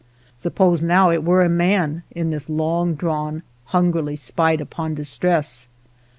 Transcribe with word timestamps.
Suppose 0.35 0.81
now 0.81 1.11
it 1.11 1.23
were 1.23 1.43
a 1.43 1.47
man 1.47 2.01
in 2.09 2.31
this 2.31 2.49
long 2.49 2.95
drawn, 2.95 3.43
hungrily 3.65 4.15
spied 4.15 4.59
upon 4.59 4.95
distress 4.95 5.67